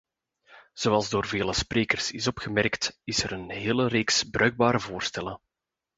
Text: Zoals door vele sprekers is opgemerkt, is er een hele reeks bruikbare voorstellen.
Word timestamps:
Zoals 0.73 1.09
door 1.09 1.25
vele 1.27 1.53
sprekers 1.53 2.11
is 2.11 2.27
opgemerkt, 2.27 2.99
is 3.03 3.23
er 3.23 3.31
een 3.31 3.49
hele 3.49 3.87
reeks 3.87 4.23
bruikbare 4.29 4.79
voorstellen. 4.79 5.39